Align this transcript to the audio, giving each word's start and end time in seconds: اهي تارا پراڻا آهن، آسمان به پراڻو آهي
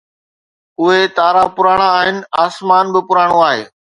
اهي 0.81 1.01
تارا 1.17 1.43
پراڻا 1.57 1.89
آهن، 1.99 2.17
آسمان 2.45 2.85
به 2.93 3.01
پراڻو 3.13 3.37
آهي 3.51 3.63